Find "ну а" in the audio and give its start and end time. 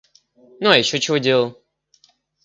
0.61-0.77